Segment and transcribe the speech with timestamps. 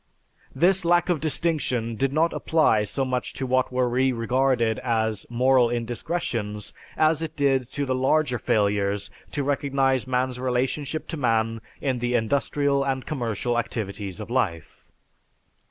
[0.55, 5.27] This lack of distinction did not apply so much to what were re regarded as
[5.29, 11.61] moral indiscretions as it did to the larger failures to recognize man's relationship to man
[11.81, 14.85] in the industrial and commercial activities of life.